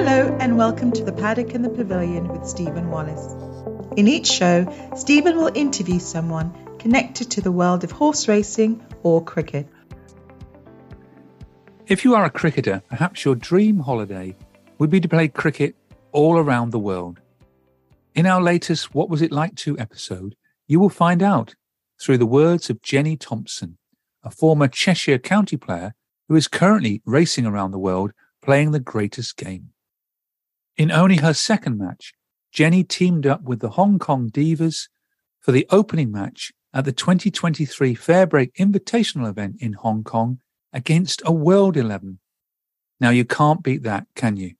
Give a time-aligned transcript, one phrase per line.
[0.00, 3.34] Hello, and welcome to the Paddock and the Pavilion with Stephen Wallace.
[3.96, 9.24] In each show, Stephen will interview someone connected to the world of horse racing or
[9.24, 9.66] cricket.
[11.88, 14.36] If you are a cricketer, perhaps your dream holiday
[14.78, 15.74] would be to play cricket
[16.12, 17.18] all around the world.
[18.14, 20.36] In our latest What Was It Like To episode,
[20.68, 21.56] you will find out
[22.00, 23.78] through the words of Jenny Thompson,
[24.22, 25.92] a former Cheshire County player
[26.28, 29.72] who is currently racing around the world playing the greatest game.
[30.78, 32.14] In only her second match,
[32.52, 34.88] Jenny teamed up with the Hong Kong Divas
[35.40, 40.38] for the opening match at the 2023 Fairbreak Invitational event in Hong Kong
[40.72, 42.20] against a World 11.
[43.00, 44.54] Now you can't beat that, can you?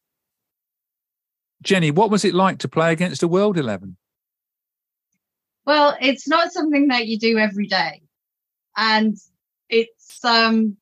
[1.63, 3.97] Jenny, what was it like to play against a World 11?
[5.67, 8.03] Well, it's not something that you do every day.
[8.77, 9.17] And
[9.69, 10.79] it's um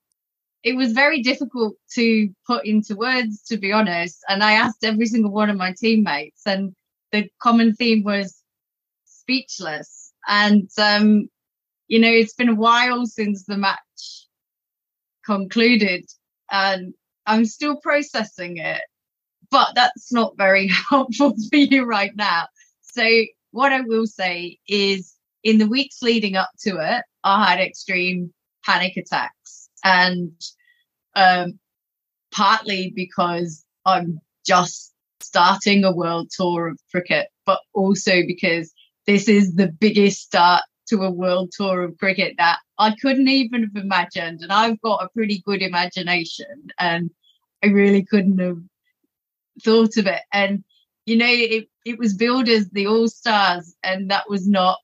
[0.66, 4.18] it was very difficult to put into words, to be honest.
[4.28, 6.74] And I asked every single one of my teammates, and
[7.12, 8.42] the common theme was
[9.04, 10.12] speechless.
[10.26, 11.28] And, um,
[11.86, 14.26] you know, it's been a while since the match
[15.24, 16.04] concluded,
[16.50, 16.94] and
[17.26, 18.82] I'm still processing it,
[19.52, 22.48] but that's not very helpful for you right now.
[22.82, 23.06] So,
[23.52, 28.34] what I will say is, in the weeks leading up to it, I had extreme
[28.64, 29.65] panic attacks.
[29.84, 30.32] And
[31.14, 31.58] um,
[32.32, 38.72] partly because I'm just starting a world tour of cricket, but also because
[39.06, 43.62] this is the biggest start to a world tour of cricket that I couldn't even
[43.62, 44.40] have imagined.
[44.42, 47.10] And I've got a pretty good imagination and
[47.62, 48.58] I really couldn't have
[49.62, 50.22] thought of it.
[50.32, 50.62] And,
[51.06, 54.78] you know, it, it was billed as the All Stars, and that was not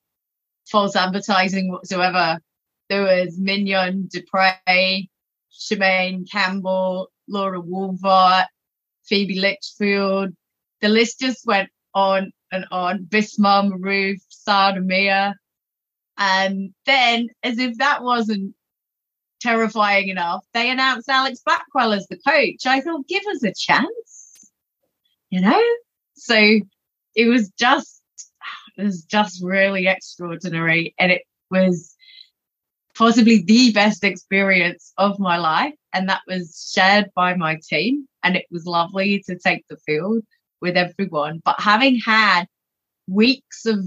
[0.69, 2.41] false advertising whatsoever.
[2.92, 5.08] There was Mignon, du Preez,
[5.50, 8.48] Shemaine Campbelle, Laura Wolvaardt,
[9.04, 10.34] Phoebe Litchfield.
[10.82, 13.06] The list just went on and on.
[13.06, 15.32] Bismah Maroof, Sana Mir.
[16.19, 18.54] And then, as if that wasn't
[19.41, 22.66] terrifying enough, they announced Alex Blackwell as the coach.
[22.66, 24.50] I thought, give us a chance,
[25.30, 25.62] you know?
[26.12, 26.36] So
[27.14, 28.03] it was just,
[28.76, 30.94] it was just really extraordinary.
[30.98, 31.97] And it was
[33.02, 35.74] possibly the best experience of my life.
[35.92, 38.06] And that was shared by my team.
[38.22, 40.22] And it was lovely to take the field
[40.60, 41.42] with everyone.
[41.44, 42.44] But having had
[43.08, 43.80] weeks of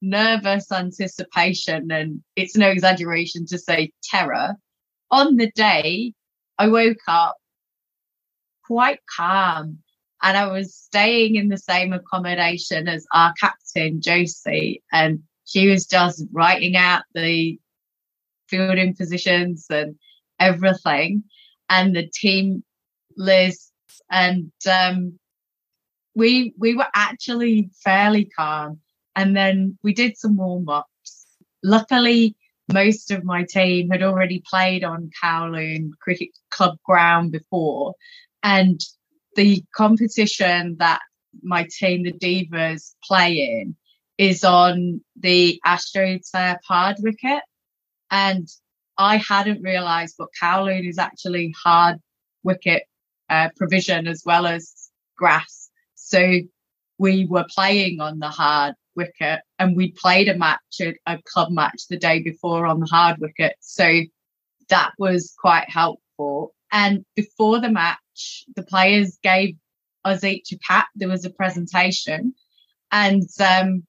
[0.00, 4.54] nervous anticipation, and it's no exaggeration to say terror,
[5.10, 6.14] on the day
[6.56, 7.36] I woke up
[8.64, 9.80] quite calm.
[10.22, 15.84] And I was staying in the same accommodation as our captain, Josie, and she was
[15.86, 17.58] just writing out the
[18.52, 19.96] fielding positions and
[20.38, 21.24] everything,
[21.68, 22.62] and the team
[23.16, 23.72] lists.
[24.10, 25.18] And um,
[26.14, 28.80] we we were actually fairly calm.
[29.14, 31.26] And then we did some warm ups.
[31.62, 32.34] Luckily,
[32.72, 37.94] most of my team had already played on Kowloon Cricket Club ground before,
[38.42, 38.80] and
[39.36, 41.00] the competition that
[41.42, 43.76] my team, the Divas, play in
[44.18, 47.42] is on the AstroTurf hard wicket.
[48.12, 48.46] And
[48.98, 51.96] I hadn't realised, but Kowloon is actually hard
[52.44, 52.84] wicket
[53.30, 55.70] uh, provision as well as grass.
[55.94, 56.38] So
[56.98, 61.88] we were playing on the hard wicket and we played a match, a club match
[61.88, 63.56] the day before on the hard wicket.
[63.60, 63.90] So
[64.68, 66.54] that was quite helpful.
[66.70, 69.56] And before the match, the players gave
[70.04, 70.88] us each a cap.
[70.94, 72.34] There was a presentation
[72.90, 73.84] and um,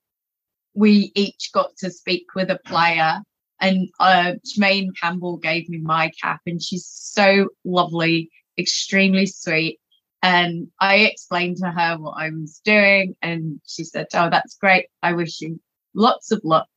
[0.74, 3.22] we each got to speak with a player
[3.64, 9.80] and uh, Shemaine Campbelle gave me my cap, and she's so lovely, extremely sweet.
[10.22, 14.88] And I explained to her what I was doing, and she said, Oh, that's great.
[15.02, 15.62] I wish you
[15.96, 16.68] lots of luck.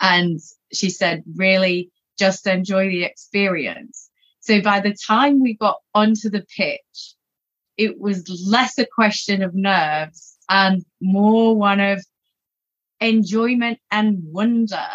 [0.00, 0.40] And
[0.72, 4.10] she said, Really, just enjoy the experience.
[4.40, 7.14] So by the time we got onto the pitch,
[7.76, 12.04] it was less a question of nerves and more one of
[13.00, 14.88] enjoyment and wonder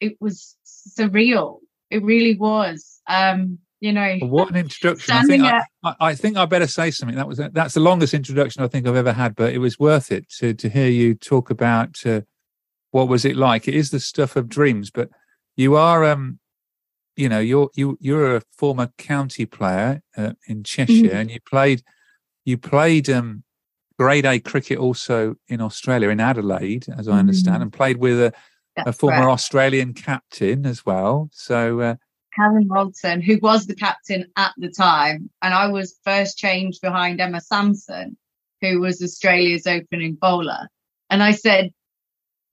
[0.00, 0.56] it was
[0.88, 1.58] surreal.
[1.90, 3.00] It really was.
[3.08, 4.16] Um, you know.
[4.22, 5.14] What an introduction!
[5.14, 7.16] I think I, I, I, think I better say something.
[7.16, 10.10] That was that's the longest introduction I think I've ever had, but it was worth
[10.10, 12.22] it to to hear you talk about uh,
[12.90, 13.68] what was it like.
[13.68, 15.10] It is the stuff of dreams, but
[15.56, 16.40] you are um
[17.16, 21.16] you know you're you you're a former county player uh, in Cheshire, mm-hmm.
[21.16, 21.82] and you played
[22.44, 23.44] you played um
[23.98, 27.62] grade A cricket also in Australia in Adelaide, as I understand, mm-hmm.
[27.62, 28.32] and played with a,
[28.86, 31.30] a former Australian captain as well.
[31.32, 31.80] So.
[31.80, 31.94] Uh,
[32.34, 37.20] Karen Rolton, who was the captain at the time, and I was first changed behind
[37.20, 38.16] Emma Sampson,
[38.60, 40.68] who was Australia's opening bowler.
[41.10, 41.72] And I said,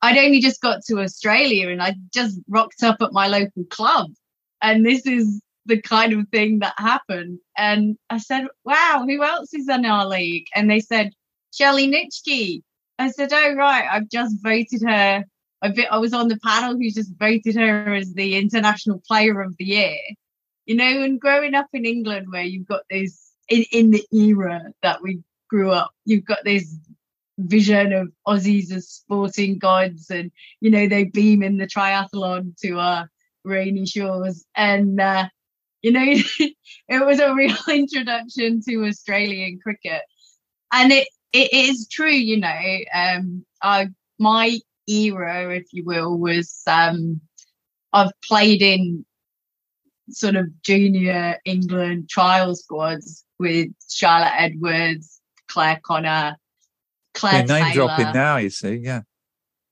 [0.02, 4.12] I'd only just got to Australia and I just rocked up at my local club.
[4.62, 7.40] And this is the kind of thing that happened.
[7.58, 10.46] And I said, Wow, who else is in our league?
[10.56, 11.12] And they said,
[11.54, 12.62] Shelley Nitschke.
[13.00, 15.26] I said, Oh, right, I've just voted her
[15.70, 19.56] bit, I was on the panel who just voted her as the international player of
[19.58, 19.98] the year.
[20.66, 24.74] You know, and growing up in England where you've got this in, in the era
[24.82, 26.76] that we grew up, you've got this
[27.38, 30.32] vision of Aussies as sporting gods and
[30.62, 33.10] you know they beam in the triathlon to our
[33.44, 35.28] rainy shores and uh,
[35.82, 36.06] you know
[36.88, 40.02] it was a real introduction to Australian cricket
[40.72, 46.62] and it it is true you know um I my era, if you will, was
[46.68, 47.22] um,
[47.94, 49.06] I've played in
[50.10, 56.38] sort of junior England trial squads with Charlotte Edwards, Clare Connor,
[57.14, 57.74] Claire yeah, name Taylor.
[57.74, 59.02] dropping now, you see, yeah.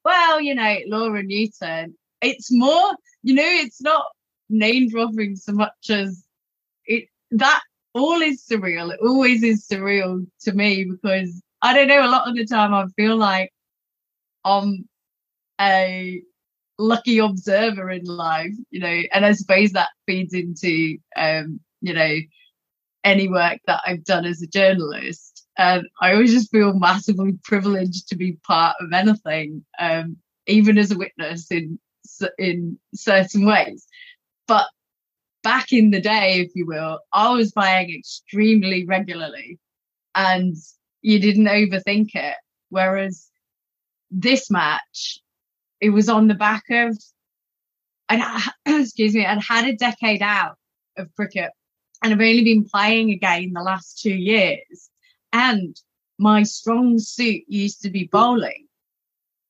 [0.04, 1.96] Well, you know, Laura Newton.
[2.22, 4.06] It's more, you know, it's not
[4.50, 6.24] name dropping so much as
[6.86, 7.62] it that
[7.94, 8.94] all is surreal.
[8.94, 12.74] It always is surreal to me because I don't know, a lot of the time
[12.74, 13.52] I feel like
[14.46, 14.88] I'm
[15.64, 16.22] a
[16.78, 22.18] lucky observer in life, you know, and I suppose that feeds into, um, you know,
[23.04, 25.46] any work that I've done as a journalist.
[25.58, 30.18] And I always just feel massively privileged to be part of anything, um,
[30.48, 31.80] even as a witness in
[32.38, 33.86] in certain ways.
[34.48, 34.68] But
[35.44, 39.60] back in the day, if you will, I was buying extremely regularly,
[40.16, 40.56] and
[41.02, 42.36] you didn't overthink it.
[42.70, 43.30] Whereas
[44.10, 45.20] this match,
[45.84, 46.98] it was on the back of,
[48.08, 48.24] and
[48.66, 50.56] excuse me, I'd had a decade out
[50.98, 51.52] of cricket
[52.02, 54.90] and I've only been playing again the last two years.
[55.34, 55.76] And
[56.18, 58.68] my strong suit used to be bowling,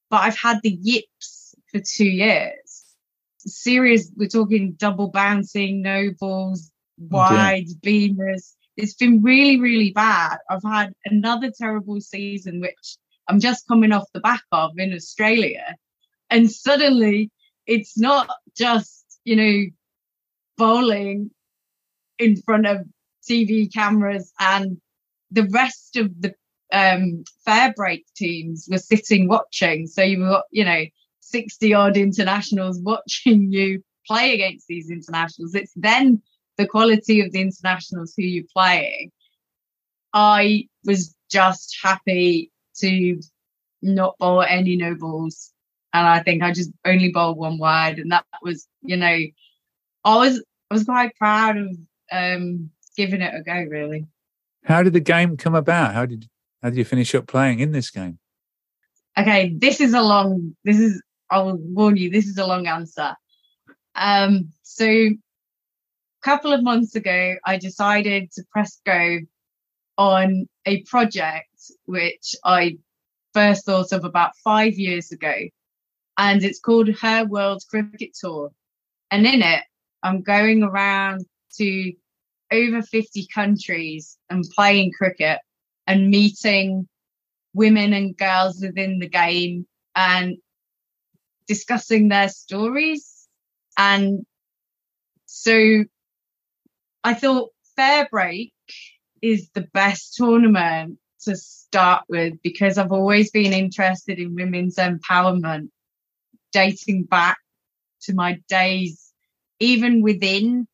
[0.10, 2.84] but I've had the yips for two years.
[3.38, 8.54] Serious, we're talking double bouncing, no balls, wide oh beamers.
[8.76, 10.38] It's been really, really bad.
[10.50, 12.98] I've had another terrible season, which
[13.28, 15.76] I'm just coming off the back of in Australia
[16.34, 17.32] and suddenly
[17.68, 18.28] it's not
[18.58, 19.66] just you know
[20.58, 21.30] bowling
[22.20, 22.86] in front of
[23.30, 24.78] TV cameras and
[25.32, 26.34] the rest of the
[26.74, 29.88] um, fair break teams were sitting watching.
[29.88, 30.84] So you got, you know,
[31.22, 35.56] 60 odd internationals watching you play against these internationals.
[35.56, 36.22] It's then
[36.58, 39.12] the quality of the internationals who you're playing.
[40.14, 43.20] I was just happy to
[43.82, 45.54] not bowl any no balls
[45.94, 49.18] and I think I just only bowled one wide, and that was, you know,
[50.04, 51.78] I was I was quite proud of
[52.12, 53.54] um, giving it a go.
[53.54, 54.08] Really.
[54.66, 55.94] How did the game come about?
[55.94, 56.28] How did
[56.62, 58.18] how did you finish up playing in this game?
[59.18, 60.56] Okay, this is a long.
[60.64, 62.10] This is I'll warn you.
[62.10, 63.16] This is a long answer.
[63.96, 65.16] Um, so a
[66.24, 69.20] couple of months ago, I decided to press go
[70.00, 71.50] on a project
[71.86, 72.78] which I
[73.36, 75.34] first thought of about five years ago
[76.18, 78.52] and it's called Her World Cricket Tour.
[79.12, 79.64] And in it,
[80.02, 81.26] I'm going around
[81.58, 81.94] to
[82.52, 85.40] over 50 countries and playing cricket
[85.88, 86.88] and meeting
[87.54, 90.38] women and girls within the game and
[91.48, 93.28] discussing their stories.
[93.78, 94.26] And
[95.26, 95.84] so
[97.04, 98.54] I thought Fair Break
[99.22, 105.70] is the best tournament to start with because I've always been interested in women's empowerment
[106.54, 107.38] dating back
[108.04, 109.12] to my days,
[109.60, 110.68] even within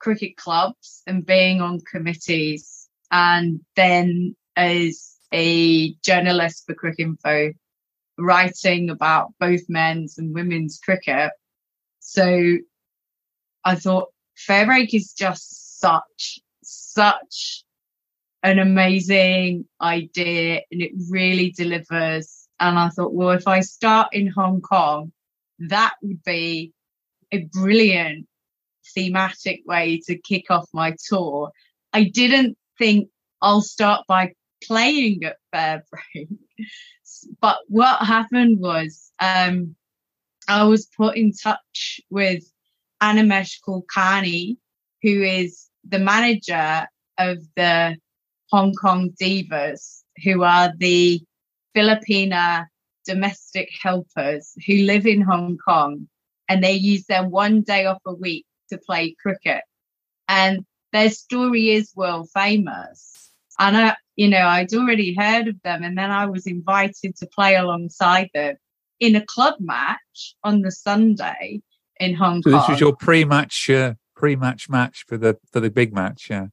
[0.00, 7.52] cricket clubs and being on committees, and then as a journalist for Cricinfo,
[8.18, 11.30] writing about both men's and women's cricket.
[12.00, 12.56] So
[13.64, 17.64] I thought Fair Break is just such, such
[18.42, 24.28] an amazing idea and it really delivers and I thought, well, if I start in
[24.28, 25.12] Hong Kong,
[25.60, 26.72] that would be
[27.32, 28.26] a brilliant
[28.94, 31.50] thematic way to kick off my tour.
[31.92, 33.08] I didn't think
[33.40, 34.32] I'll start by
[34.64, 36.28] playing at Fairbreak.
[37.40, 39.74] but what happened was um,
[40.48, 42.44] I was put in touch with
[43.02, 44.56] Animesh Kulkarni,
[45.02, 46.86] who is the manager
[47.18, 47.96] of the
[48.50, 51.20] Hong Kong Divas, who are the
[51.78, 52.66] Filipina
[53.06, 56.08] domestic helpers who live in Hong Kong
[56.48, 59.62] and they use their one day off a week to play cricket.
[60.26, 63.30] And their story is world famous.
[63.58, 65.82] And I, you know, I'd already heard of them.
[65.84, 68.56] And then I was invited to play alongside them
[68.98, 71.62] in a club match on the Sunday
[72.00, 72.60] in Hong so Kong.
[72.60, 76.46] This was your pre-match, uh, pre-match match for the for the big match, yeah.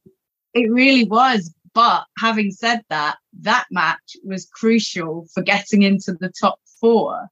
[0.54, 1.52] It really was.
[1.76, 7.28] But having said that, that match was crucial for getting into the top four.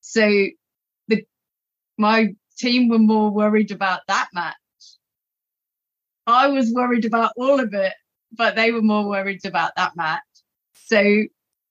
[0.00, 0.30] So
[1.08, 1.26] the
[1.98, 4.54] my team were more worried about that match.
[6.24, 7.94] I was worried about all of it,
[8.30, 10.22] but they were more worried about that match.
[10.74, 11.24] So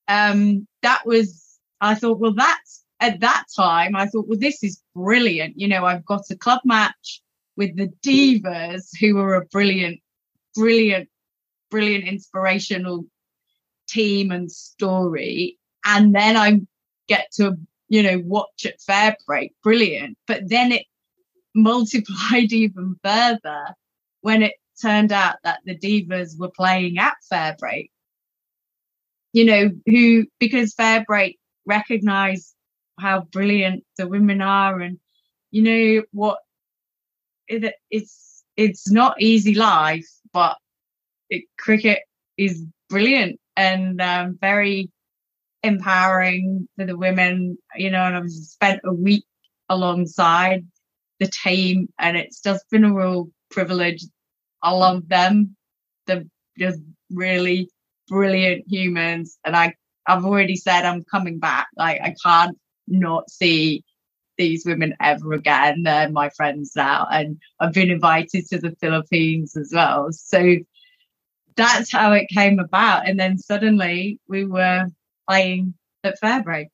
[0.06, 4.82] um, that was, I thought, well, that's at that time, I thought, well, this is
[4.94, 5.58] brilliant.
[5.58, 7.22] You know, I've got a club match
[7.56, 10.00] with the Divas, who are a brilliant,
[10.54, 11.08] brilliant,
[11.74, 13.04] brilliant, inspirational
[13.88, 15.58] team and story.
[15.84, 16.60] And then I
[17.08, 17.56] get to,
[17.88, 19.50] you know, watch at Fairbreak.
[19.64, 20.16] Brilliant.
[20.28, 20.84] But then it
[21.56, 23.74] multiplied even further
[24.20, 27.90] when it turned out that the divas were playing at Fairbreak.
[29.32, 32.54] You know, who because Fairbreak recognise
[33.00, 35.00] how brilliant the women are, and
[35.50, 36.38] you know what,
[37.48, 40.56] it, it's it's not easy life, but
[41.34, 42.00] it, cricket
[42.36, 44.90] is brilliant and um, very
[45.62, 47.58] empowering for the women.
[47.76, 49.24] You know, and I've spent a week
[49.68, 50.66] alongside
[51.20, 54.04] the team, and it's just been a real privilege
[54.64, 55.56] I love them.
[56.06, 56.24] They're
[56.58, 57.68] just really
[58.08, 59.38] brilliant humans.
[59.44, 59.74] And I,
[60.08, 61.68] I've already said I'm coming back.
[61.76, 63.84] Like I can't not see
[64.38, 65.82] these women ever again.
[65.82, 67.06] They're my friends now.
[67.10, 70.08] And I've been invited to the Philippines as well.
[70.12, 70.56] So
[71.56, 73.08] that's how it came about.
[73.08, 74.86] And then suddenly we were
[75.28, 76.66] playing at Fairbreak.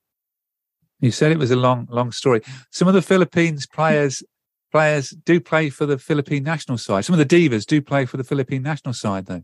[1.00, 2.42] You said it was a long, long story.
[2.70, 4.22] Some of the Philippines players
[4.70, 7.04] players do play for the Philippine national side.
[7.04, 9.42] Some of the divas do play for the Philippine national side, though.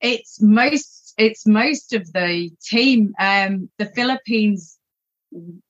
[0.00, 3.12] It's most it's most of the team.
[3.18, 4.78] Um, the Philippines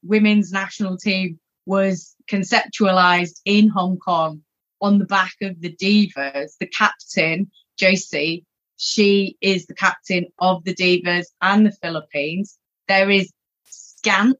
[0.02, 4.42] women's national team was conceptualized in Hong Kong
[4.80, 6.52] on the back of the divas.
[6.58, 8.44] The captain, Josie,
[8.76, 12.58] she is the captain of the divas and the Philippines.
[12.88, 13.32] There is
[13.66, 14.38] scant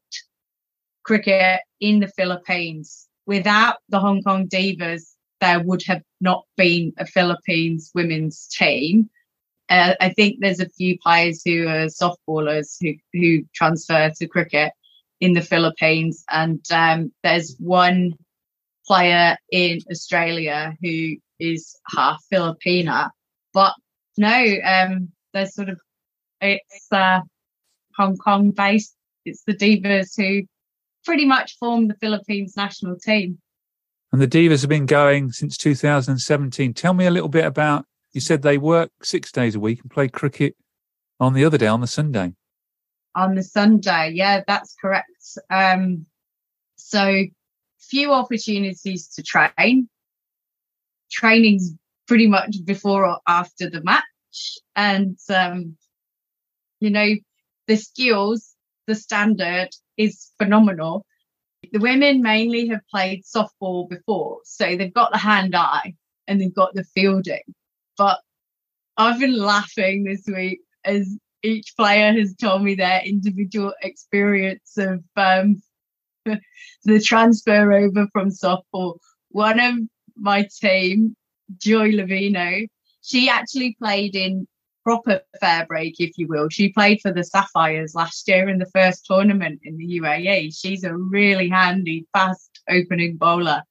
[1.03, 7.05] cricket in the Philippines without the Hong Kong Divas, there would have not been a
[7.05, 9.09] Philippines women's team.
[9.69, 14.73] Uh, I think there's a few players who are softballers who, who transfer to cricket
[15.19, 16.23] in the Philippines.
[16.29, 18.13] And um, there's one
[18.85, 23.09] player in Australia who is half Filipina.
[23.53, 23.73] But
[24.17, 25.79] no, um, there's sort of,
[26.41, 27.21] it's uh,
[27.97, 28.95] Hong Kong based.
[29.25, 30.43] It's the Divas who
[31.05, 33.39] pretty much formed the Philippines national team.
[34.11, 36.73] And the Divas have been going since 2017.
[36.73, 37.85] Tell me a little bit about.
[38.11, 40.55] You said they work six days a week and play cricket
[41.19, 42.33] on the other day, on the Sunday.
[43.15, 45.07] On the Sunday, yeah, that's correct.
[45.49, 46.05] Um,
[46.75, 47.23] so
[47.79, 49.89] few opportunities to train.
[51.11, 51.73] Training's
[52.07, 55.77] pretty much before or after the match, and um,
[56.79, 57.09] you know
[57.67, 58.55] the skills,
[58.87, 61.05] the standard is phenomenal.
[61.71, 65.93] The women mainly have played softball before, so they've got the hand eye
[66.27, 67.43] and they've got the fielding.
[67.97, 68.19] But
[68.97, 75.03] I've been laughing this week as each player has told me their individual experience of
[75.15, 75.61] um,
[76.25, 78.97] the transfer over from softball.
[79.29, 79.75] One of
[80.15, 81.15] my team,
[81.57, 82.67] Joy Levino,
[83.01, 84.47] she actually played in
[84.83, 86.49] proper fair break, if you will.
[86.49, 90.55] She played for the Sapphires last year in the first tournament in the UAE.
[90.55, 93.63] She's a really handy, fast opening bowler.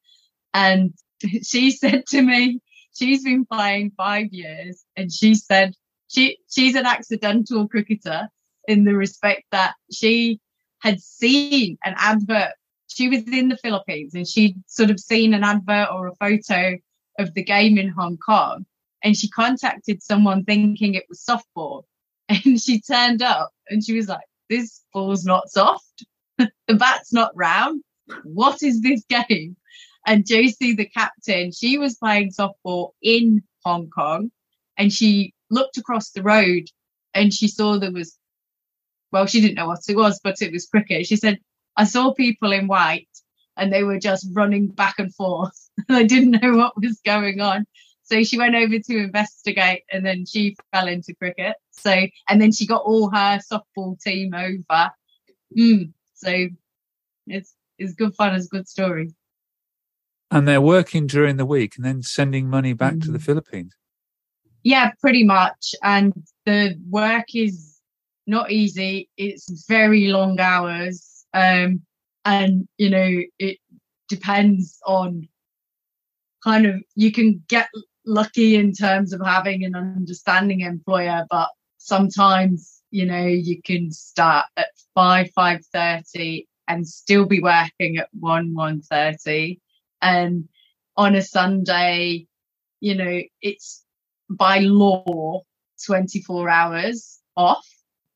[0.55, 0.93] And
[1.43, 2.61] she said to me,
[2.95, 5.75] she's been playing five years, and she said
[6.09, 8.29] she she's an accidental cricketer
[8.69, 10.41] in the respect that she
[10.81, 12.52] had seen an advert.
[12.88, 16.76] She was in the Philippines and she'd sort of seen an advert or a photo
[17.19, 18.66] of the game in Hong Kong
[19.02, 21.85] and she contacted someone thinking it was softball.
[22.28, 26.04] And she turned up and she was like, This ball's not soft.
[26.38, 27.83] the bat's not round.
[28.25, 29.57] What is this game?
[30.07, 34.31] And Josie, the captain, she was playing softball in Hong Kong
[34.78, 36.64] and she looked across the road
[37.14, 38.16] and she saw there was,
[39.11, 41.07] well, she didn't know what it was, but it was cricket.
[41.07, 41.38] She said,
[41.76, 43.09] I saw people in white
[43.57, 45.71] and they were just running back and forth.
[45.89, 47.67] I didn't know what was going on.
[48.03, 51.55] So she went over to investigate and then she fell into cricket.
[51.71, 54.91] So, and then she got all her softball team over.
[55.57, 56.49] Mm, so
[57.27, 58.35] it's, it's good fun.
[58.35, 59.15] It's a good story.
[60.31, 63.03] And they're working during the week and then sending money back mm.
[63.05, 63.23] to the mm.
[63.23, 63.75] Philippines.
[64.63, 65.75] Yeah, pretty much.
[65.83, 66.13] And
[66.47, 67.81] the work is
[68.27, 69.09] not easy.
[69.17, 71.25] It's very long hours.
[71.35, 71.83] Um,
[72.25, 73.59] and, you know, it
[74.09, 75.29] depends on
[76.45, 77.69] kind of, you can get
[78.07, 81.49] lucky in terms of having an understanding employer, but
[81.79, 88.55] sometimes, you know, you can start at 5, 5.30 and still be working at 1,
[88.55, 89.59] 1.30.
[90.00, 90.49] And
[90.97, 92.26] on a Sunday,
[92.81, 93.85] you know, it's
[94.31, 95.43] by law
[95.87, 97.67] 24 hours off,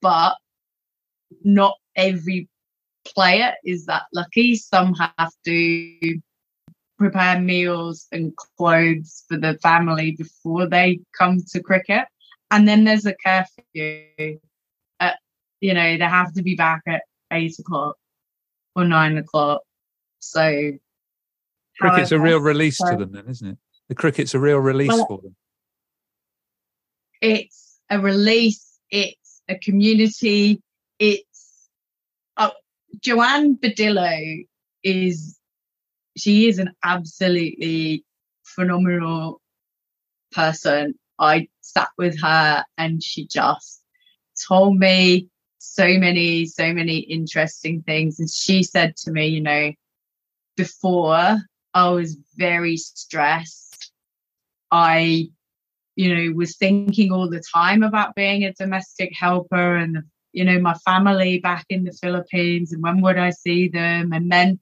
[0.01, 0.37] but
[1.43, 2.49] not every
[3.15, 4.57] player is that lucky.
[4.57, 6.21] Some have to
[6.99, 12.05] prepare meals and clothes for the family before they come to cricket.
[12.51, 14.39] And then there's a curfew.
[15.01, 15.19] At,
[15.61, 17.97] you know, they have to be back at eight o'clock
[18.75, 19.63] or nine o'clock.
[20.21, 20.73] So
[21.79, 23.59] cricket's however, a real release so, to them, then, isn't it?
[23.89, 25.37] The cricket's a real release well, for them
[27.21, 30.61] it's a release, it's a community,
[30.99, 31.26] it's oh,
[33.01, 34.47] Joanne Badillo
[34.83, 35.39] is
[36.17, 38.05] she is an absolutely
[38.45, 39.41] phenomenal
[40.33, 40.95] person.
[41.19, 43.83] I sat with her and she just
[44.49, 48.19] told me so many, so many interesting things.
[48.19, 49.73] And she said to me, you know,
[50.57, 51.39] before
[51.75, 53.93] I was very stressed.
[54.71, 55.29] I
[55.97, 60.05] you know, was thinking all the time about being a domestic helper and,
[60.37, 64.13] you know, my family back in the Philippines and when would I see them?
[64.13, 64.61] And then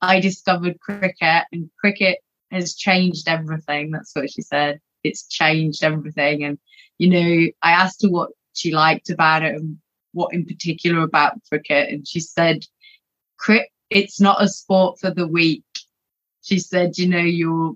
[0.00, 2.18] I discovered cricket and cricket
[2.52, 3.90] has changed everything.
[3.90, 4.80] That's what she said.
[5.02, 6.44] It's changed everything.
[6.44, 6.58] And,
[6.98, 9.78] you know, I asked her what she liked about it and
[10.12, 11.90] what in particular about cricket.
[11.90, 12.64] And she said,
[13.90, 15.64] it's not a sport for the weak.
[16.42, 17.74] She said, you know, you're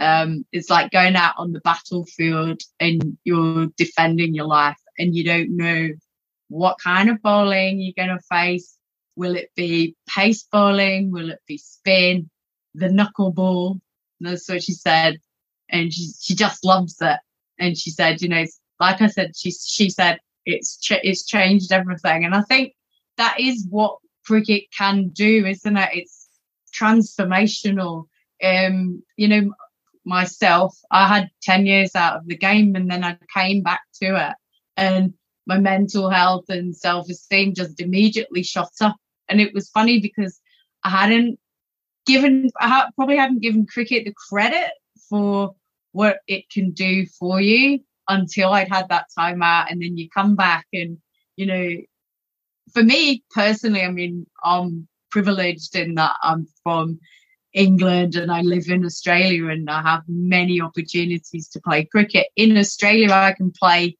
[0.00, 5.22] um, it's like going out on the battlefield and you're defending your life and you
[5.22, 5.90] don't know
[6.48, 8.76] what kind of bowling you're going to face.
[9.16, 11.10] Will it be pace bowling?
[11.10, 12.30] Will it be spin?
[12.74, 13.80] The knuckleball?
[14.20, 15.18] That's what she said.
[15.70, 17.18] And she, she just loves it.
[17.58, 18.44] And she said, you know,
[18.80, 22.24] like I said, she, she said, it's, ch- it's changed everything.
[22.24, 22.74] And I think
[23.16, 25.88] that is what cricket can do, isn't it?
[25.92, 26.28] It's
[26.74, 28.04] transformational.
[28.42, 29.50] Um, you know,
[30.08, 30.76] myself.
[30.90, 34.36] I had 10 years out of the game and then I came back to it.
[34.76, 35.14] And
[35.48, 38.96] my mental health and self esteem just immediately shot up.
[39.28, 40.38] And it was funny because
[40.84, 41.40] I hadn't
[42.06, 44.70] given, I probably hadn't given cricket the credit
[45.08, 45.56] for
[45.92, 49.70] what it can do for you until I'd had that time out.
[49.70, 50.98] And then you come back and,
[51.36, 51.76] you know,
[52.74, 57.00] for me personally, I mean, I'm privileged in that I'm from
[57.54, 62.26] England and I live in Australia and I have many opportunities to play cricket.
[62.36, 63.96] In Australia, I can play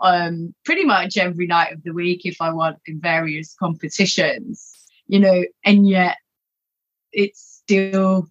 [0.00, 4.72] um, pretty much every night of the week if I want in various competitions,
[5.06, 6.16] you know, and yet
[7.12, 8.28] it's still,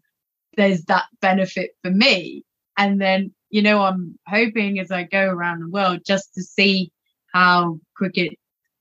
[0.56, 2.43] there's that benefit for me.
[2.77, 6.91] And then, you know, I'm hoping as I go around the world just to see
[7.34, 8.38] how cricket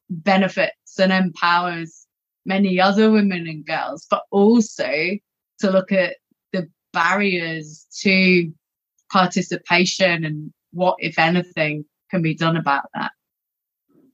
[0.09, 2.07] benefits and empowers
[2.45, 4.91] many other women and girls, but also
[5.59, 6.17] to look at
[6.53, 8.53] the barriers to
[9.11, 13.13] participation and what, if anything, can be done about that.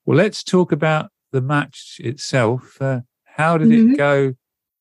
[0.04, 2.80] Well, let's talk about the match itself.
[2.80, 3.92] Uh, how did mm-hmm.
[3.92, 4.34] it go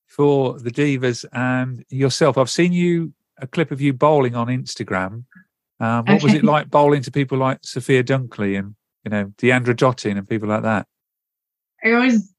[0.08, 2.38] for the Divas and yourself?
[2.38, 5.26] I've seen you a clip of you bowling on Instagram.
[5.80, 6.24] Um, what okay.
[6.24, 10.30] was it like bowling to people like Sophia Dunkley and you know Deandra Dottin and
[10.30, 10.88] people like that?
[11.84, 12.34] It was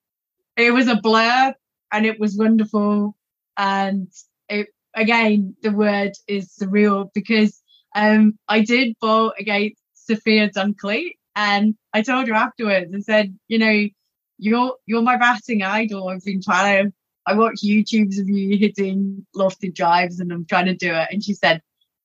[0.56, 1.54] it was a blur
[1.90, 3.16] and it was wonderful
[3.56, 4.08] and
[4.48, 7.60] it, again, the word is surreal because
[7.94, 12.92] um, I did bowl against Sophia Dunkley, and I told her afterwards.
[12.94, 13.88] I said, you know,
[14.38, 16.08] you're you're my batting idol.
[16.08, 16.92] I've been trying to.
[17.24, 21.08] I watch YouTubes of you hitting lofted drives, and I'm trying to do it.
[21.12, 21.62] And she said,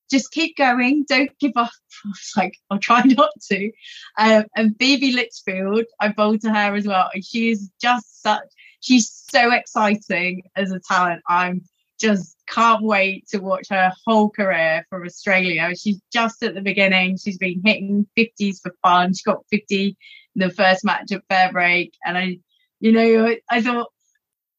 [0.10, 1.06] just keep going.
[1.08, 1.72] Don't give up.
[2.06, 3.72] I was like, I'll try not to.
[4.18, 7.10] Um, and Phoebe Litchfield, I bowled to her as well.
[7.14, 8.44] And she is just such,
[8.80, 11.22] she's so exciting as a talent.
[11.28, 11.62] I'm
[12.00, 15.74] just can't wait to watch her whole career for Australia.
[15.76, 17.18] She's just at the beginning.
[17.18, 19.14] She's been hitting 50s for fun.
[19.14, 19.96] She got 50 in
[20.36, 21.92] the first match at Fairbreak.
[22.06, 22.38] And I,
[22.80, 23.92] you know, I thought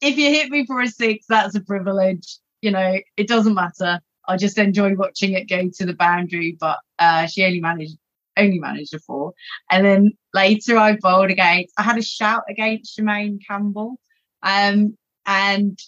[0.01, 2.39] if you hit me for a six, that's a privilege.
[2.61, 4.01] You know, it doesn't matter.
[4.27, 7.97] I just enjoy watching it go to the boundary, but uh, she only managed
[8.37, 9.33] only managed a four.
[9.71, 13.97] And then later I bowled against I had a shout against Shemaine Campbelle.
[14.43, 14.97] Um,
[15.27, 15.79] and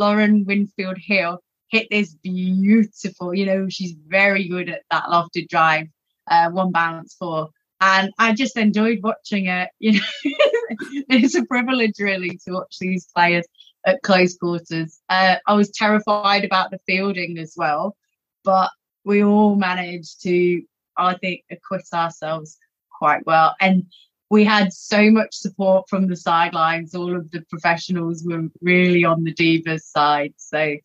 [0.00, 5.86] Lauren Winfield Hill hit this beautiful, you know, she's very good at that lofted drive,
[6.28, 7.50] uh, one bounce four.
[7.80, 9.68] And I just enjoyed watching it.
[9.80, 13.44] You know, it's a privilege really to watch these players
[13.84, 15.00] at close quarters.
[15.08, 17.96] Uh, I was terrified about the fielding as well,
[18.44, 18.70] but
[19.04, 20.62] we all managed to,
[20.96, 22.56] I think, acquit ourselves
[22.96, 23.56] quite well.
[23.60, 23.86] And
[24.30, 26.94] we had so much support from the sidelines.
[26.94, 30.34] All of the professionals were really on the Divas side.
[30.36, 30.82] So it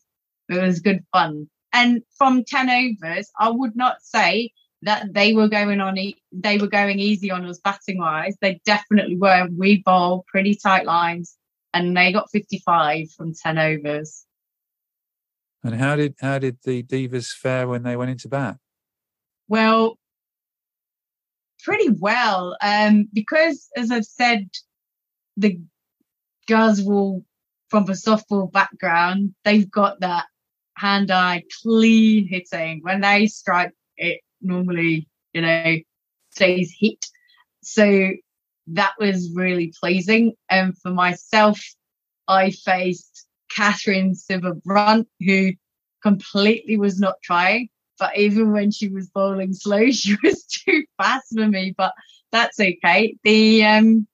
[0.48, 1.48] was good fun.
[1.72, 4.50] And from 10 overs, I would not say
[4.82, 8.36] that they were going on, e- they were going easy on us batting wise.
[8.40, 9.48] They definitely were.
[9.56, 11.36] We bowled pretty tight lines
[11.72, 14.26] and they got 55 from 10 overs.
[15.62, 18.58] And how did how did the Divas fare when they went into bat?
[19.48, 19.98] Well,
[21.66, 22.56] pretty well.
[22.62, 24.48] Um, because as I've said,
[25.36, 25.60] the
[26.46, 27.24] girls will
[27.68, 30.26] from a softball background, they've got that
[30.76, 32.80] hand-eye clean hitting.
[32.82, 35.76] When they strike, it normally, you know,
[36.30, 37.04] stays hit.
[37.62, 38.10] So
[38.68, 40.34] that was really pleasing.
[40.48, 41.60] And for myself,
[42.28, 45.52] I faced Katherine Sciver-Brunt, who
[46.04, 47.68] completely was not trying.
[47.98, 51.74] But even when she was bowling slow, she was too fast for me.
[51.76, 51.92] But
[52.32, 53.16] that's okay.
[53.22, 54.06] The um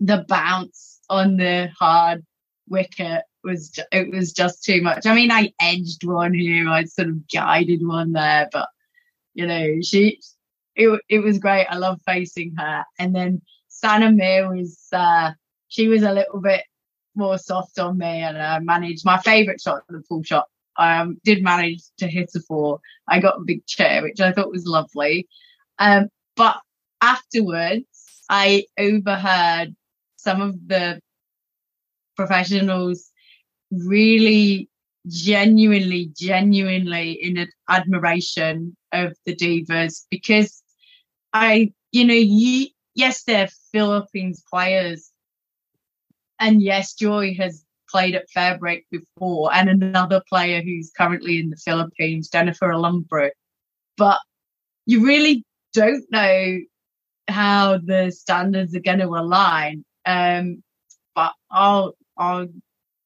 [0.00, 2.24] the bounce on the hard
[2.68, 5.06] wicket was it was just too much.
[5.06, 8.68] I mean, I edged one here, I sort of guided one there, but
[9.34, 10.20] you know, she
[10.76, 11.66] it it was great.
[11.66, 12.84] I love facing her.
[12.98, 15.32] And then Sana Mir was uh
[15.68, 16.64] she was a little bit
[17.14, 20.46] more soft on me and I managed my favourite shot, the full shot
[20.78, 22.80] um, did manage to hit a four.
[23.08, 25.28] I got a big chair, which I thought was lovely.
[25.78, 26.60] Um, but
[27.00, 27.84] afterwards,
[28.30, 29.74] I overheard
[30.16, 31.00] some of the
[32.16, 33.10] professionals
[33.70, 34.68] really
[35.06, 40.62] genuinely, genuinely in admiration of the divas because
[41.32, 45.10] I, you know, you, yes, they're Philippines players.
[46.40, 51.56] And yes, Joy has played at Fairbreak before, and another player who's currently in the
[51.56, 53.30] Philippines, Jennifer Alumbro.
[53.96, 54.18] But
[54.86, 56.58] you really don't know
[57.28, 59.84] how the standards are going to align.
[60.06, 60.62] Um,
[61.14, 62.48] but I'll, I'll,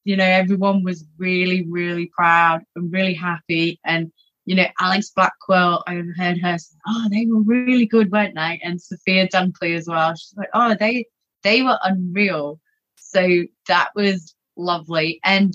[0.04, 3.80] you know, everyone was really, really proud and really happy.
[3.84, 4.12] And,
[4.44, 8.60] you know, Alex Blackwell, I heard her say, oh, they were really good, weren't they?
[8.62, 10.14] And Sophia Dunkley as well.
[10.14, 11.06] She's like, oh, they,
[11.42, 12.60] they were unreal.
[12.96, 15.20] So that was lovely.
[15.24, 15.54] And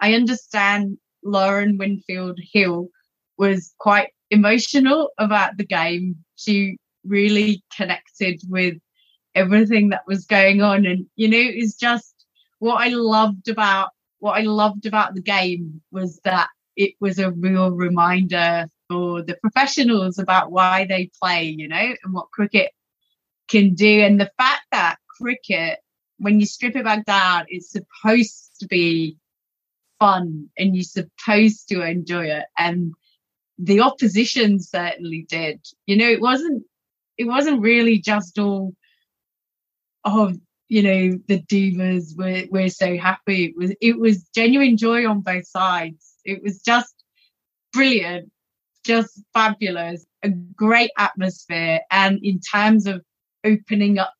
[0.00, 2.88] I understand Lauren Winfield Hill
[3.38, 6.16] was quite emotional about the game.
[6.36, 8.76] She really connected with
[9.34, 10.86] everything that was going on.
[10.86, 12.14] And, you know, it's just
[12.58, 17.30] what I loved about what I loved about the game was that it was a
[17.30, 22.72] real reminder for the professionals about why they play, you know, and what cricket
[23.48, 24.00] can do.
[24.00, 25.80] And the fact that cricket
[26.18, 29.18] when you strip it back down, it's supposed to be
[29.98, 32.46] fun and you're supposed to enjoy it.
[32.58, 32.94] And
[33.58, 35.60] the opposition certainly did.
[35.86, 36.64] You know, it wasn't
[37.18, 38.74] it wasn't really just all
[40.04, 40.32] oh,
[40.68, 43.46] you know, the divas we're we're so happy.
[43.46, 46.14] It was it was genuine joy on both sides.
[46.24, 46.94] It was just
[47.72, 48.30] brilliant,
[48.84, 51.80] just fabulous, a great atmosphere.
[51.90, 53.02] And in terms of
[53.44, 54.12] opening up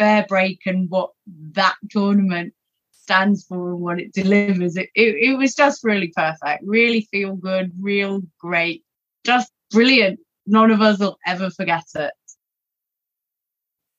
[0.00, 1.10] Fairbreak and what
[1.52, 2.54] that tournament
[2.90, 4.76] stands for and what it delivers.
[4.76, 8.84] It, it, it was just really perfect, really feel good, real great,
[9.26, 10.20] just brilliant.
[10.46, 12.12] None of us will ever forget it.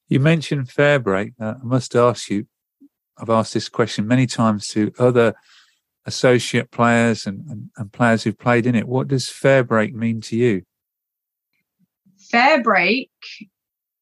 [0.08, 1.34] You mentioned Fairbreak.
[1.40, 2.48] Uh, I must ask you,
[3.18, 5.36] I've asked this question many times to other
[6.06, 8.88] associate players and, and, and players who've played in it.
[8.88, 10.64] What does Fairbreak mean to you?
[12.34, 13.10] Fairbreak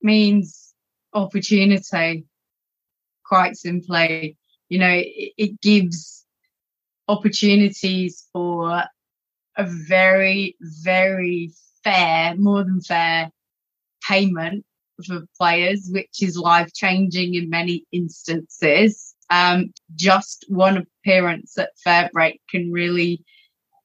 [0.01, 0.68] means
[1.13, 2.25] opportunity,
[3.25, 4.37] quite simply.
[4.69, 6.25] You know, it, it gives
[7.07, 8.83] opportunities for
[9.57, 11.51] a very, very
[11.83, 13.31] fair, more than fair
[14.07, 14.65] payment
[15.05, 19.15] for players, which is life changing in many instances.
[19.29, 23.23] Um, just one appearance at fair break can really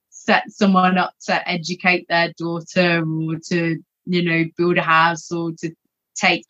[0.09, 5.51] set someone up to educate their daughter or to, you know, build a house or
[5.59, 5.71] to
[6.15, 6.45] take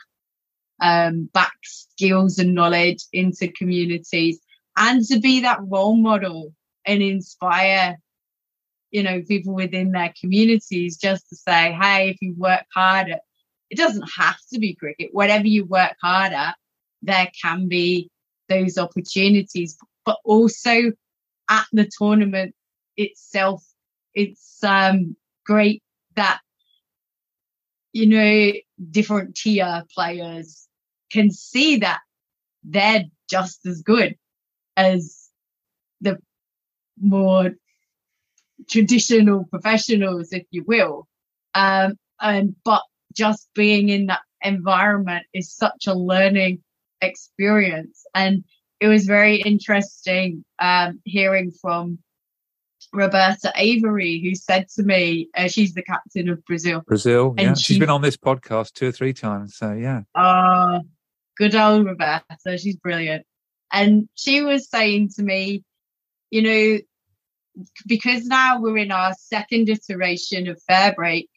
[0.81, 4.39] um, back skills and knowledge into communities
[4.77, 6.53] and to be that role model
[6.85, 7.97] and inspire
[8.91, 13.21] you know people within their communities just to say hey if you work hard at
[13.69, 15.09] it doesn't have to be cricket.
[15.11, 16.55] Whatever you work hard at
[17.01, 18.09] there can be
[18.49, 20.91] those opportunities but also
[21.49, 22.53] at the tournament
[22.97, 23.63] itself
[24.13, 25.83] it's um great
[26.15, 26.39] that
[27.91, 28.51] you know
[28.91, 30.64] different tier players
[31.15, 32.01] can see that
[32.63, 34.15] they're just as good
[34.75, 35.29] as
[36.01, 36.17] the
[36.99, 37.51] more
[38.69, 41.07] traditional professionals, if you will.
[41.53, 42.81] Um, and but
[43.13, 46.61] just being in that environment is such a learning
[47.01, 48.05] experience.
[48.13, 48.43] And
[48.81, 51.99] it was very interesting um, hearing from
[52.93, 56.83] Roberta Avery, who said to me, uh, she's the captain of Brazil.
[56.85, 57.53] Brazil, yeah.
[57.53, 59.55] she's, she's been on this podcast two or three times.
[59.55, 60.01] So, yeah.
[60.13, 60.81] Oh,
[61.37, 62.57] good old Roberta.
[62.57, 63.25] She's brilliant.
[63.71, 65.63] And she was saying to me,
[66.31, 66.79] you know,
[67.85, 71.29] because now we're in our second iteration of Fair Break,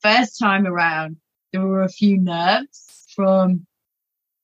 [0.00, 1.16] first time around,
[1.52, 3.66] there were a few nerves from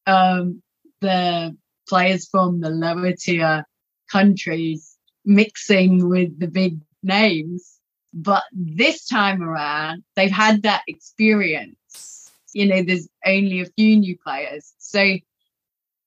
[0.06, 0.62] um,
[1.00, 1.56] the
[1.88, 3.66] players from the lower tier
[4.10, 7.78] countries mixing with the big names.
[8.12, 11.76] But this time around, they've had that experience.
[12.54, 14.74] You know, there's only a few new players.
[14.78, 15.16] So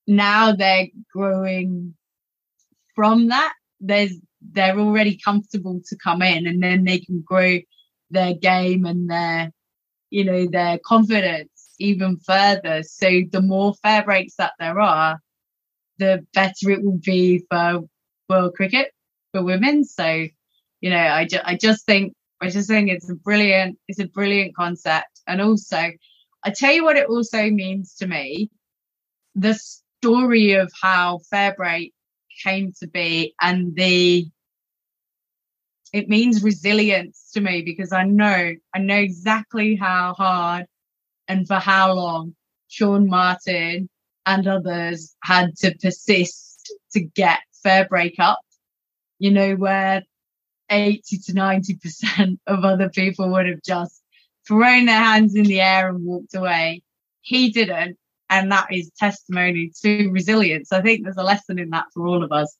[0.06, 1.94] now they're growing
[2.94, 3.54] from that.
[3.80, 4.14] There's
[4.52, 7.58] they're already comfortable to come in and then they can grow
[8.10, 9.52] their game and their
[10.10, 15.20] you know their confidence even further so the more fair breaks that there are
[15.98, 17.82] the better it will be for
[18.28, 18.92] world cricket
[19.32, 20.26] for women so
[20.80, 24.06] you know i, ju- I just think i just think it's a brilliant it's a
[24.08, 25.90] brilliant concept and also
[26.44, 28.50] i tell you what it also means to me
[29.34, 31.92] the story of how fair break
[32.42, 34.26] came to be and the
[35.92, 40.66] it means resilience to me because I know I know exactly how hard
[41.26, 42.34] and for how long
[42.68, 43.88] Shaun Martyn
[44.26, 48.40] and others had to persist to get fair break up.
[49.18, 50.02] You know, where
[50.70, 54.02] 80 to 90% of other people would have just
[54.48, 56.82] thrown their hands in the air and walked away.
[57.20, 57.98] He didn't.
[58.30, 60.72] And that is testimony to resilience.
[60.72, 62.56] I think there's a lesson in that for all of us.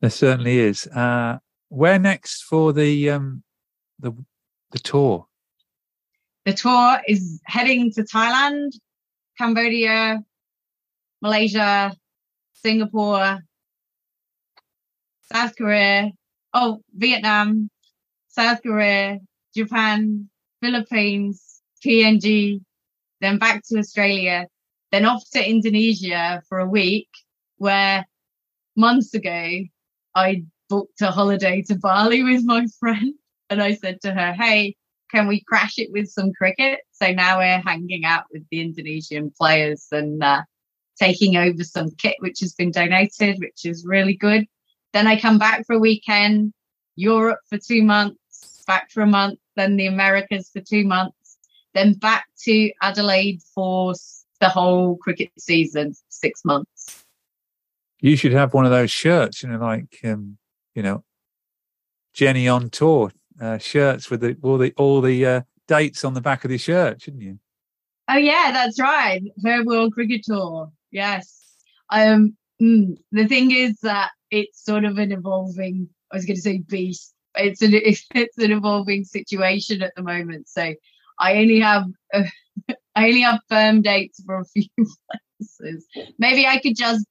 [0.00, 0.86] There certainly is.
[0.88, 3.42] Uh, where next for the um,
[3.98, 4.12] the
[4.72, 5.26] the tour?
[6.44, 8.72] The tour is heading to Thailand,
[9.38, 10.22] Cambodia,
[11.22, 11.96] Malaysia,
[12.52, 13.38] Singapore,
[15.32, 16.10] South Korea,
[16.52, 17.70] oh Vietnam,
[18.28, 19.18] South Korea,
[19.56, 20.28] Japan,
[20.62, 22.60] Philippines, PNG,
[23.20, 24.46] then back to Australia,
[24.92, 27.08] then off to Indonesia for a week,
[27.56, 28.06] where
[28.76, 29.62] months ago
[30.14, 33.14] I booked a holiday to Bali with my friend
[33.50, 34.76] and I said to her, Hey,
[35.10, 36.80] can we crash it with some cricket?
[36.92, 40.42] So now we're hanging out with the Indonesian players and uh,
[41.00, 44.46] taking over some kit which has been donated, which is really good.
[44.92, 46.52] Then I come back for a weekend,
[46.96, 51.38] Europe for two months, back for a month, then the Americas for two months,
[51.74, 53.94] then back to Adelaide for
[54.40, 57.04] the whole cricket season, six months
[58.00, 60.38] you should have one of those shirts, you know, like um,
[60.74, 61.04] you know,
[62.12, 66.20] Jenny on tour uh, shirts with the all the all the uh, dates on the
[66.20, 67.38] back of the shirt, shouldn't you?
[68.08, 69.22] Oh yeah, that's right.
[69.42, 70.70] Fair World Cricket Tour.
[70.90, 71.42] Yes.
[71.90, 72.36] Um.
[72.60, 75.88] Mm, the thing is that it's sort of an evolving.
[76.10, 77.12] I was going to say beast.
[77.36, 80.48] It's an it's an evolving situation at the moment.
[80.48, 80.74] So
[81.18, 82.24] I only have uh,
[82.94, 85.86] I only have firm dates for a few places.
[86.18, 87.04] Maybe I could just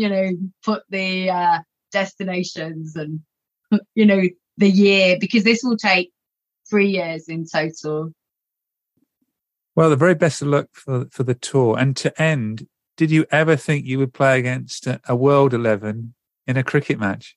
[0.00, 0.30] you know,
[0.64, 1.58] put the uh,
[1.92, 3.20] destinations and,
[3.94, 4.22] you know,
[4.56, 6.10] the year, because this will take
[6.68, 8.12] three years in total.
[9.74, 11.78] Well, the very best of luck for, for the tour.
[11.78, 12.66] And to end,
[12.96, 16.14] did you ever think you would play against a, a World 11
[16.46, 17.36] in a cricket match?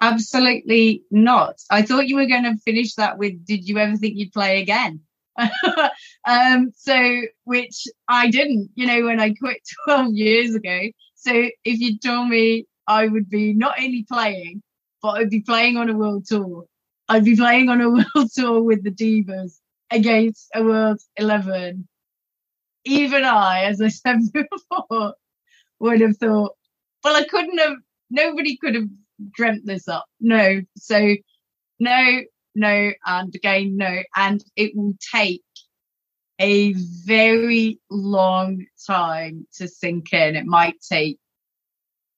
[0.00, 1.56] Absolutely not.
[1.70, 4.60] I thought you were going to finish that with, did you ever think you'd play
[4.60, 5.00] again?
[6.28, 10.80] um, so which I didn't, you know, when I quit 12 years ago.
[11.14, 14.62] So if you told me I would be not only playing,
[15.02, 16.66] but I'd be playing on a world tour.
[17.08, 19.58] I'd be playing on a world tour with the Divas
[19.90, 21.88] against a world 11.
[22.84, 25.14] Even I, as I said before,
[25.80, 26.52] would have thought,
[27.02, 27.76] well, I couldn't have,
[28.10, 28.88] nobody could have
[29.32, 30.06] dreamt this up.
[30.20, 30.60] No.
[30.76, 31.16] So,
[31.78, 32.20] no,
[32.54, 34.02] no, and again, no.
[34.16, 35.42] And it will take
[36.40, 40.36] a very long time to sink in.
[40.36, 41.18] It might take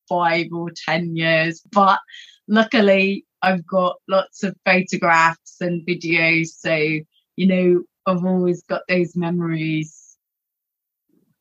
[0.08, 1.98] five or 10 years, but
[2.48, 6.48] luckily I've got lots of photographs and videos.
[6.58, 10.16] So, you know, I've always got those memories.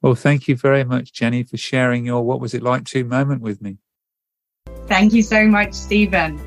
[0.02, 3.42] Well, thank you very much, Jenny, for sharing your What Was It Like to moment
[3.42, 3.78] with me.
[4.88, 6.40] Thank you so much, Stephen.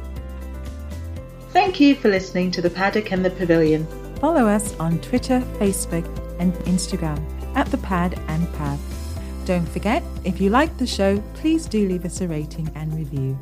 [1.50, 3.86] Thank you for listening to The Paddock and the Pavilion.
[4.16, 6.06] Follow us on Twitter, Facebook,
[6.38, 7.24] and Instagram
[7.56, 8.78] at The Pad and Pav.
[9.44, 13.38] Don't forget, if you like the show, please do leave us a rating and review.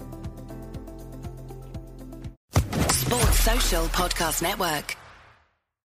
[2.91, 4.97] Sports Social Podcast Network.